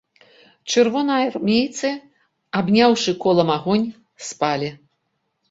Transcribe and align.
Чырвонаармейцы, 0.71 1.89
абняўшы 2.61 3.11
колам 3.27 3.49
агонь, 3.59 3.87
спалі. 4.31 4.69